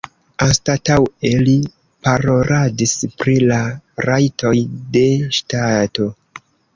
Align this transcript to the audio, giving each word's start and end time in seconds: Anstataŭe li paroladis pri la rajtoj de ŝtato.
Anstataŭe 0.43 1.29
li 1.41 1.51
paroladis 2.07 2.93
pri 3.23 3.35
la 3.51 3.57
rajtoj 4.07 4.55
de 4.97 5.05
ŝtato. 5.41 6.09